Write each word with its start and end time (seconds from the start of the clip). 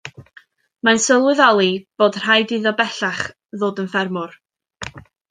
Mae'n 0.87 1.01
sylweddoli 1.01 1.67
bod 2.03 2.17
rhaid 2.23 2.53
iddo 2.57 2.73
bellach 2.79 3.21
ddod 3.61 3.83
yn 3.85 3.91
ffermwr. 3.93 4.35